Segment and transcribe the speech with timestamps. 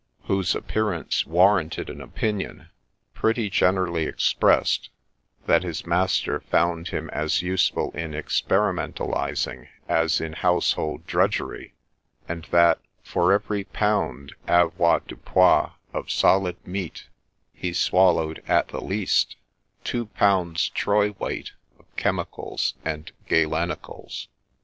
[0.01, 2.69] BOTHERBY'S STORY whose appearance warranted an opinion,
[3.13, 4.89] pretty generally ex pressed,
[5.45, 11.75] that his master found him as useful in experimentalizing as in household drudgery;
[12.27, 17.07] and that, for every pound avoirdupois of solid meat,
[17.53, 19.35] he swallowed, at the least,
[19.83, 24.29] two pounds troy weight of chemicals and galenicals.